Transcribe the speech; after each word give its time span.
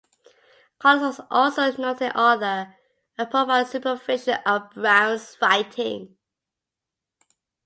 Collis 0.79 1.19
was 1.19 1.27
also 1.29 1.61
a 1.71 1.77
noted 1.79 2.11
author, 2.17 2.75
and 3.19 3.29
provided 3.29 3.69
supervision 3.69 4.39
of 4.47 4.71
Brown's 4.71 5.37
writing. 5.39 6.15